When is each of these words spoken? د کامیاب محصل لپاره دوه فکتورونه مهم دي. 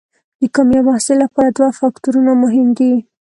د 0.39 0.43
کامیاب 0.55 0.85
محصل 0.89 1.17
لپاره 1.23 1.47
دوه 1.57 1.69
فکتورونه 1.81 2.31
مهم 2.43 2.67
دي. 2.77 2.93